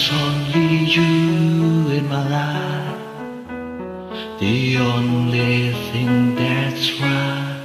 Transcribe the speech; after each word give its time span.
There's 0.00 0.12
only 0.22 0.76
you 0.96 1.90
in 1.90 2.08
my 2.08 2.26
life, 2.26 3.00
the 4.40 4.78
only 4.78 5.72
thing 5.92 6.34
that's 6.36 6.98
right. 7.02 7.64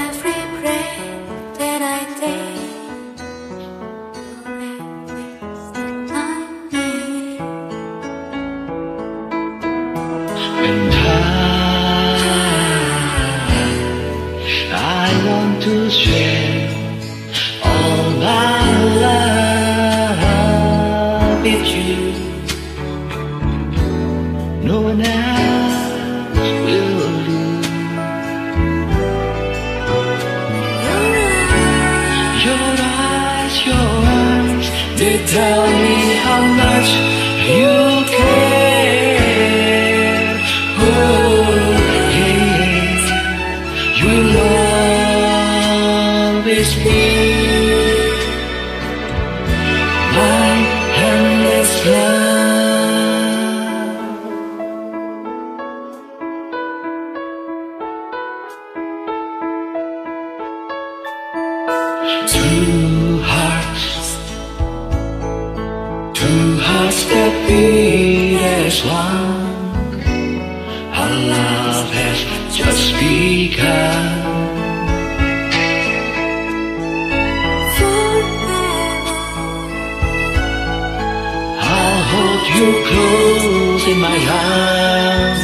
No 24.67 24.77
one 24.81 24.99
else 24.99 25.91
will 26.66 27.13
do. 27.26 27.41
Your 32.45 32.67
eyes, 32.84 33.55
Your 33.70 33.91
eyes, 34.20 34.67
they 34.99 35.16
tell 35.35 35.63
me 35.84 35.98
how 36.26 36.41
much 36.62 36.90
you 37.52 37.76
care. 38.18 39.26
Oh, 40.79 41.48
yeah, 42.18 43.01
you'll 43.99 44.35
always 46.43 46.70
be 46.84 47.01
my 50.18 50.51
endless 51.07 51.73
love. 51.85 52.26
Two 62.27 63.21
hearts, 63.23 64.17
two 66.19 66.57
hearts 66.59 67.03
that 67.06 67.33
beat 67.47 68.38
as 68.38 68.83
one. 68.83 70.01
Our 71.00 71.11
love 71.33 71.89
has 72.00 72.19
just 72.55 72.94
begun. 73.00 74.28
I'll 81.59 82.01
hold 82.11 82.44
you 82.55 82.67
close 82.89 83.83
in 83.88 84.00
my 84.00 84.19
arms. 84.44 85.44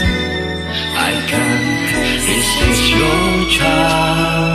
I 1.08 1.12
can't 1.32 1.94
resist 1.96 2.84
your 2.92 3.50
charm. 3.56 4.53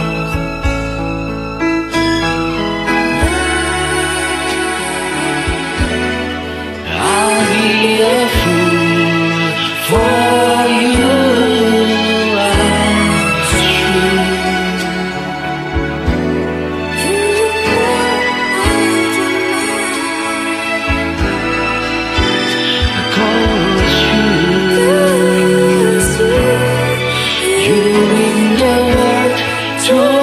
control 29.89 30.18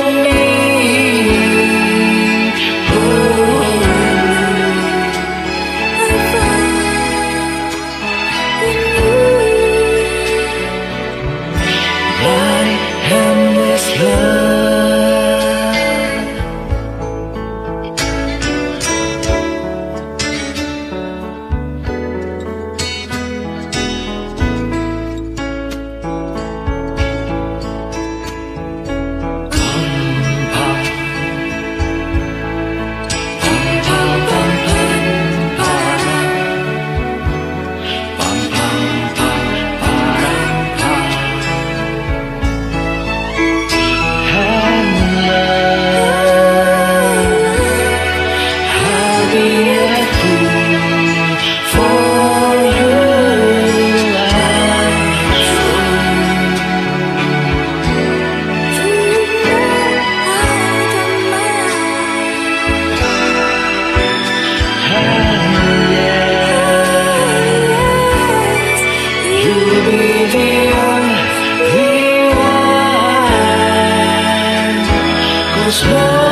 this 75.65 75.83
world. 75.83 76.24